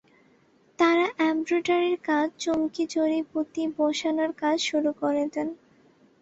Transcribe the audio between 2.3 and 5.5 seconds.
চুমকি, জড়ি, পুঁতি বসানোর কাজ শুরু করে দেন।